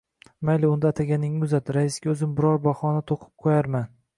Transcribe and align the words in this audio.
Mayli, 0.47 0.67
unda, 0.75 0.89
ataganingni 0.95 1.45
uzat, 1.49 1.69
raisga 1.77 2.11
o‘zim 2.15 2.35
biror 2.41 2.59
bahona 2.65 3.07
to‘qib 3.13 3.31
qo‘yarman 3.47 3.91